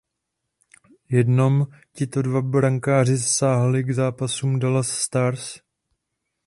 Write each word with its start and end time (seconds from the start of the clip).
Jenom 1.09 1.65
tito 1.93 2.21
dva 2.21 2.41
brankáři 2.41 3.17
zasáhli 3.17 3.83
k 3.83 3.91
zápasům 3.91 4.59
Dallas 4.59 4.89
Stars. 4.91 5.59